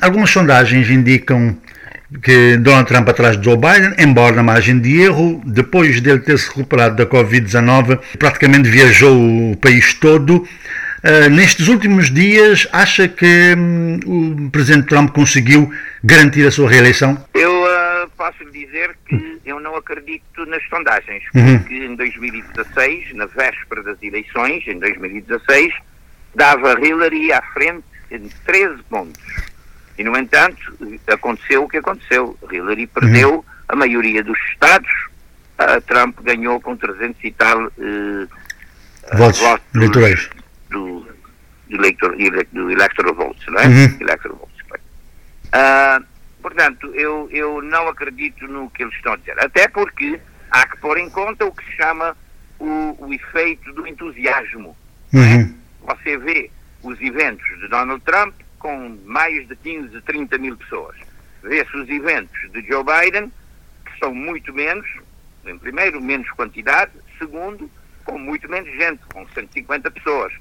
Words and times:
Algumas 0.00 0.30
sondagens 0.30 0.88
indicam 0.90 1.56
que 2.22 2.56
Donald 2.56 2.88
Trump 2.88 3.08
atrás 3.08 3.36
de 3.36 3.44
Joe 3.44 3.56
Biden, 3.56 3.94
embora 3.98 4.36
na 4.36 4.42
margem 4.42 4.78
de 4.78 5.00
erro, 5.00 5.42
depois 5.44 6.00
dele 6.00 6.20
ter 6.20 6.38
se 6.38 6.48
recuperado 6.48 6.96
da 6.96 7.06
Covid-19, 7.06 7.98
praticamente 8.18 8.68
viajou 8.68 9.52
o 9.52 9.56
país 9.56 9.92
todo. 9.94 10.46
Uh, 11.04 11.30
nestes 11.30 11.68
últimos 11.68 12.10
dias, 12.10 12.66
acha 12.72 13.06
que 13.06 13.54
um, 13.56 14.46
o 14.46 14.50
Presidente 14.50 14.88
Trump 14.88 15.12
conseguiu 15.12 15.70
garantir 16.02 16.46
a 16.46 16.50
sua 16.50 16.68
reeleição? 16.68 17.22
Eu 17.34 17.52
uh, 17.52 18.10
posso 18.16 18.42
lhe 18.42 18.66
dizer 18.66 18.96
que 19.06 19.38
eu 19.44 19.60
não 19.60 19.76
acredito 19.76 20.44
nas 20.46 20.66
sondagens, 20.68 21.22
uhum. 21.34 21.58
porque 21.58 21.74
em 21.74 21.94
2016, 21.94 23.14
na 23.14 23.26
véspera 23.26 23.82
das 23.82 24.02
eleições, 24.02 24.66
em 24.66 24.78
2016, 24.78 25.72
dava 26.34 26.72
Hillary 26.80 27.32
à 27.32 27.42
frente 27.52 27.84
em 28.10 28.28
13 28.44 28.82
pontos. 28.90 29.22
E, 29.98 30.04
no 30.04 30.16
entanto, 30.16 30.56
aconteceu 31.08 31.64
o 31.64 31.68
que 31.68 31.78
aconteceu. 31.78 32.38
Hillary 32.50 32.86
perdeu 32.86 33.34
uhum. 33.34 33.44
a 33.66 33.74
maioria 33.74 34.22
dos 34.22 34.38
estados, 34.52 34.88
uh, 35.58 35.80
Trump 35.86 36.20
ganhou 36.22 36.60
com 36.60 36.76
300 36.76 37.22
e 37.24 37.32
tal 37.32 37.66
uh, 37.66 38.28
votos, 39.16 39.40
votos 39.40 39.66
eleitorais. 39.74 40.30
Do, 40.70 41.00
do, 41.68 41.76
elector, 41.76 42.16
do 42.52 42.70
electoral 42.70 43.14
votes, 43.14 43.44
não 43.48 43.58
é? 43.58 43.66
Uhum. 43.66 43.96
Electoral 44.00 44.36
votes. 44.36 44.48
Uh, 45.48 46.04
portanto, 46.40 46.94
eu, 46.94 47.28
eu 47.32 47.60
não 47.62 47.88
acredito 47.88 48.46
no 48.46 48.70
que 48.70 48.84
eles 48.84 48.94
estão 48.94 49.14
a 49.14 49.16
dizer. 49.16 49.38
Até 49.40 49.66
porque 49.66 50.20
há 50.50 50.66
que 50.66 50.78
pôr 50.78 50.98
em 50.98 51.10
conta 51.10 51.44
o 51.44 51.52
que 51.52 51.64
se 51.64 51.72
chama 51.72 52.16
o, 52.58 52.96
o 52.98 53.12
efeito 53.12 53.72
do 53.72 53.86
entusiasmo. 53.86 54.76
É? 55.12 55.16
Uhum. 55.16 55.54
Você 55.86 56.16
vê 56.18 56.50
os 56.82 57.00
eventos 57.00 57.46
de 57.58 57.66
Donald 57.68 58.00
Trump 58.04 58.34
com 58.58 58.98
mais 59.04 59.46
de 59.48 59.56
15, 59.56 60.00
30 60.02 60.38
mil 60.38 60.56
pessoas. 60.56 60.96
Vê-se 61.42 61.76
os 61.76 61.88
eventos 61.88 62.50
de 62.52 62.62
Joe 62.66 62.84
Biden, 62.84 63.32
que 63.84 63.98
são 63.98 64.14
muito 64.14 64.52
menos, 64.52 64.86
em 65.46 65.58
primeiro, 65.58 66.00
menos 66.00 66.30
quantidade, 66.32 66.92
segundo, 67.18 67.70
com 68.04 68.18
muito 68.18 68.48
menos 68.48 68.70
gente, 68.76 69.00
com 69.12 69.26
150 69.28 69.90
pessoas. 69.90 70.32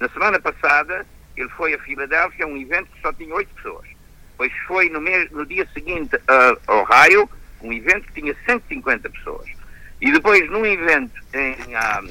Na 0.00 0.08
semana 0.08 0.40
passada, 0.40 1.06
ele 1.36 1.48
foi 1.50 1.74
a 1.74 1.78
Filadélfia, 1.78 2.46
um 2.46 2.56
evento 2.56 2.88
que 2.90 3.00
só 3.00 3.12
tinha 3.12 3.34
8 3.34 3.54
pessoas. 3.54 3.88
Pois 4.36 4.52
foi 4.66 4.88
no, 4.88 5.00
mês, 5.00 5.30
no 5.30 5.44
dia 5.46 5.66
seguinte 5.72 6.16
a 6.28 6.72
Ohio, 6.72 7.28
um 7.62 7.72
evento 7.72 8.06
que 8.06 8.20
tinha 8.20 8.36
150 8.46 9.10
pessoas. 9.10 9.48
E 10.00 10.12
depois, 10.12 10.48
num 10.50 10.64
evento 10.64 11.20
em 11.32 11.74
um, 11.74 12.10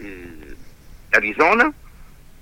eh, 0.00 0.54
Arizona, 1.14 1.74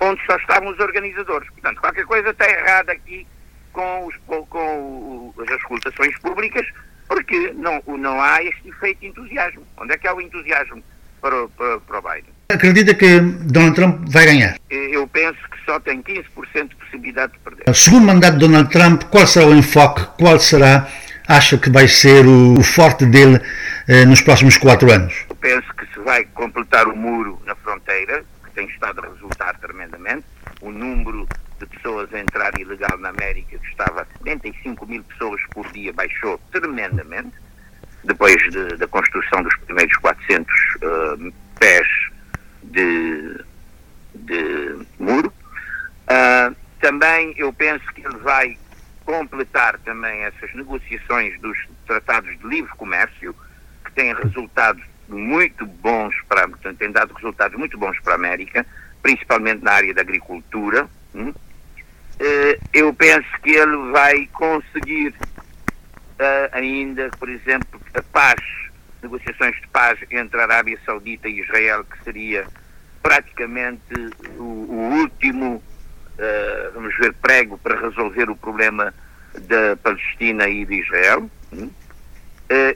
onde 0.02 0.24
só 0.26 0.36
estavam 0.36 0.70
os 0.70 0.78
organizadores. 0.80 1.48
Portanto, 1.50 1.80
qualquer 1.80 2.04
coisa 2.04 2.30
está 2.30 2.48
errada 2.50 2.92
aqui 2.92 3.26
com, 3.72 4.06
os, 4.06 4.14
com, 4.26 4.44
com 4.46 5.34
as 5.38 5.50
escutações 5.56 6.18
públicas, 6.18 6.66
porque 7.08 7.52
não, 7.54 7.82
não 7.96 8.20
há 8.20 8.42
este 8.42 8.68
efeito 8.68 9.00
de 9.00 9.06
entusiasmo. 9.08 9.66
Onde 9.76 9.94
é 9.94 9.98
que 9.98 10.08
há 10.08 10.14
o 10.14 10.20
entusiasmo 10.20 10.82
para, 11.20 11.48
para, 11.48 11.80
para 11.80 11.98
o 11.98 12.02
Biden? 12.02 12.32
Acredita 12.50 12.94
que 12.94 13.20
Donald 13.20 13.74
Trump 13.74 14.08
vai 14.08 14.26
ganhar? 14.26 14.56
Eu 14.68 15.06
penso 15.06 15.38
que 15.50 15.64
só 15.64 15.80
tem 15.80 16.02
15% 16.02 16.68
de 16.68 16.76
possibilidade 16.76 17.32
de 17.32 17.38
perder. 17.38 17.64
O 17.68 17.74
segundo 17.74 18.06
mandato 18.06 18.34
de 18.34 18.40
Donald 18.40 18.70
Trump, 18.70 19.04
qual 19.04 19.26
será 19.26 19.46
o 19.46 19.54
enfoque? 19.54 20.04
Qual 20.18 20.38
será, 20.38 20.86
acha 21.26 21.56
que 21.56 21.70
vai 21.70 21.88
ser 21.88 22.26
o, 22.26 22.58
o 22.58 22.62
forte 22.62 23.06
dele 23.06 23.40
eh, 23.88 24.04
nos 24.04 24.20
próximos 24.20 24.58
quatro 24.58 24.92
anos? 24.92 25.24
Eu 25.30 25.36
penso 25.36 25.72
que 25.74 25.86
se 25.94 26.00
vai 26.00 26.24
completar 26.34 26.88
o 26.88 26.96
muro 26.96 27.40
na 27.46 27.54
fronteira, 27.54 28.22
tem 28.54 28.66
estado 28.66 29.00
a 29.00 29.08
resultar 29.08 29.56
tremendamente. 29.82 30.26
O 30.60 30.70
número 30.70 31.26
de 31.58 31.66
pessoas 31.66 32.12
a 32.12 32.20
entrar 32.20 32.58
ilegal 32.58 32.96
na 32.98 33.10
América, 33.10 33.58
que 33.58 33.68
estava 33.68 34.06
75 34.18 34.86
mil 34.86 35.02
pessoas 35.04 35.40
por 35.50 35.70
dia, 35.72 35.92
baixou 35.92 36.38
tremendamente, 36.50 37.32
depois 38.04 38.36
de, 38.50 38.76
da 38.76 38.86
construção 38.86 39.42
dos 39.42 39.54
primeiros 39.58 39.96
400 39.96 40.46
uh, 40.54 41.34
pés 41.58 41.88
de, 42.64 43.40
de 44.14 44.86
muro. 44.98 45.32
Uh, 46.08 46.54
também 46.80 47.34
eu 47.36 47.52
penso 47.52 47.84
que 47.92 48.04
ele 48.04 48.18
vai 48.18 48.58
completar 49.04 49.78
também 49.80 50.22
essas 50.22 50.52
negociações 50.54 51.40
dos 51.40 51.56
tratados 51.86 52.36
de 52.38 52.46
livre 52.46 52.70
comércio, 52.76 53.34
que 53.84 53.92
têm 53.92 54.14
resultado 54.14 54.80
muito 55.08 55.66
bons 55.66 56.14
para, 56.28 56.48
portanto, 56.48 56.78
tem 56.78 56.90
dado 56.90 57.12
resultados 57.14 57.58
muito 57.58 57.76
bons 57.76 57.98
para 58.00 58.12
a 58.12 58.16
América, 58.16 58.64
principalmente 59.02 59.62
na 59.62 59.72
área 59.72 59.92
da 59.92 60.00
agricultura. 60.00 60.88
Hum? 61.14 61.30
Uh, 61.30 62.60
eu 62.72 62.94
penso 62.94 63.28
que 63.42 63.50
ele 63.50 63.90
vai 63.90 64.28
conseguir 64.32 65.08
uh, 65.08 66.48
ainda, 66.52 67.10
por 67.18 67.28
exemplo, 67.28 67.80
a 67.94 68.02
paz, 68.02 68.40
negociações 69.02 69.56
de 69.60 69.66
paz 69.68 69.98
entre 70.10 70.40
a 70.40 70.44
Arábia 70.44 70.78
Saudita 70.86 71.28
e 71.28 71.40
Israel, 71.40 71.84
que 71.84 72.02
seria 72.04 72.46
praticamente 73.02 73.82
o, 74.38 74.42
o 74.42 75.00
último, 75.00 75.56
uh, 75.56 76.72
vamos 76.74 76.96
ver, 76.98 77.12
prego 77.14 77.58
para 77.58 77.80
resolver 77.80 78.30
o 78.30 78.36
problema 78.36 78.94
da 79.48 79.76
Palestina 79.82 80.48
e 80.48 80.64
de 80.64 80.74
Israel. 80.80 81.28
Hum? 81.52 81.70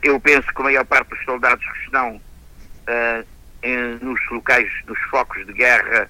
eu 0.03 0.19
penso 0.19 0.47
que 0.47 0.61
a 0.63 0.65
maior 0.65 0.87
parte 0.87 1.11
dos 1.11 1.23
soldados 1.27 1.63
que 1.63 1.79
estão 1.85 2.17
uh, 2.17 3.27
em, 3.63 3.99
nos 4.03 4.19
locais, 4.31 4.71
nos 4.87 4.99
focos 5.11 5.45
de 5.47 5.53
guerra 5.53 6.09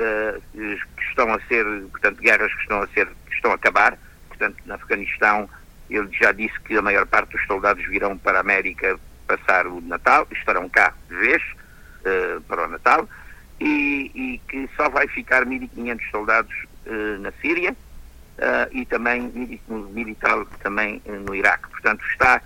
uh, 0.00 0.42
que 0.52 1.04
estão 1.08 1.32
a 1.32 1.40
ser, 1.42 1.64
portanto, 1.90 2.20
guerras 2.20 2.52
que 2.54 2.62
estão 2.62 2.82
a 2.82 2.86
ser, 2.88 3.06
que 3.06 3.34
estão 3.34 3.52
a 3.52 3.54
acabar, 3.54 3.98
portanto, 4.28 4.56
no 4.64 4.74
Afeganistão, 4.74 5.48
ele 5.88 6.08
já 6.12 6.32
disse 6.32 6.58
que 6.60 6.76
a 6.76 6.82
maior 6.82 7.06
parte 7.06 7.32
dos 7.32 7.46
soldados 7.46 7.84
virão 7.86 8.16
para 8.16 8.38
a 8.38 8.40
América 8.40 8.98
passar 9.26 9.66
o 9.66 9.80
Natal, 9.80 10.26
estarão 10.32 10.68
cá 10.68 10.94
de 11.08 11.16
vez 11.16 11.42
uh, 11.42 12.40
para 12.42 12.64
o 12.64 12.68
Natal, 12.68 13.08
e, 13.60 14.10
e, 14.14 14.40
que 14.48 14.68
só 14.76 14.88
vai 14.88 15.06
ficar 15.08 15.44
1.500 15.44 16.10
soldados 16.10 16.54
na 17.20 17.30
Síria 17.42 17.76
e 18.72 18.86
também 18.86 19.60
militar 19.68 20.46
também 20.62 21.02
no 21.26 21.34
Iraque. 21.34 21.68
Portanto, 21.68 22.02
está 22.06 22.40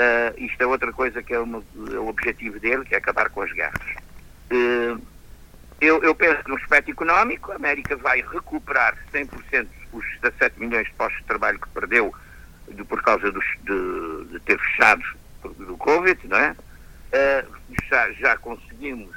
Uh, 0.00 0.32
isto 0.42 0.62
é 0.62 0.66
outra 0.66 0.90
coisa 0.94 1.22
que 1.22 1.34
é, 1.34 1.38
uma, 1.38 1.62
é, 1.92 1.98
o 1.98 2.08
objetivo 2.08 2.58
dele, 2.58 2.86
que 2.86 2.94
é 2.94 2.98
acabar 2.98 3.28
com 3.28 3.42
as 3.42 3.52
guerras. 3.52 3.96
Uh, 4.50 4.98
eu, 5.80 6.02
eu, 6.02 6.14
penso 6.14 6.42
no 6.46 6.56
aspecto 6.56 6.90
económico, 6.90 7.52
a 7.52 7.56
América 7.56 7.96
vai 7.96 8.22
recuperar 8.22 8.96
100% 9.12 9.66
os 9.92 10.04
17 10.20 10.60
milhões 10.60 10.86
de 10.86 10.92
postos 10.92 11.20
de 11.20 11.26
trabalho 11.26 11.58
que 11.58 11.68
perdeu 11.70 12.14
de, 12.68 12.84
por 12.84 13.02
causa 13.02 13.30
dos, 13.32 13.44
de, 13.62 14.32
de, 14.32 14.40
ter 14.40 14.58
fechado 14.58 15.02
do 15.42 15.76
Covid, 15.76 16.20
não 16.28 16.38
é? 16.38 16.50
Uh, 16.52 17.76
já, 17.88 18.12
já 18.12 18.36
conseguimos, 18.36 19.16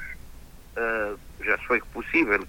já 1.44 1.58
foi 1.58 1.80
possível 1.92 2.40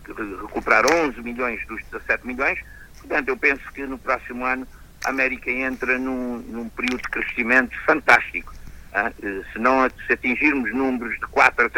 recuperar 0.42 0.86
11 0.92 1.22
milhões 1.22 1.66
dos 1.68 1.84
17 1.92 2.26
milhões, 2.26 2.60
portanto 3.00 3.28
eu 3.28 3.38
penso 3.38 3.72
que 3.72 3.86
no 3.86 4.00
próximo 4.00 4.44
ano 4.46 4.68
a 5.04 5.10
América 5.10 5.52
entra 5.52 6.00
num, 6.00 6.38
num 6.38 6.70
período 6.70 7.02
de 7.02 7.10
crescimento 7.10 7.78
fantástico. 7.86 8.54
Ah, 8.92 9.12
se 9.52 9.60
não 9.60 9.90
se 10.08 10.14
atingirmos 10.14 10.74
números 10.74 11.16
de 11.20 11.28
4 11.28 11.66
a 11.66 11.70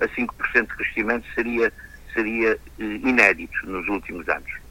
5% 0.00 0.68
de 0.68 0.74
crescimento, 0.76 1.26
seria, 1.34 1.72
seria 2.12 2.52
eh, 2.52 3.00
inédito 3.02 3.54
nos 3.64 3.86
últimos 3.88 4.28
anos. 4.28 4.61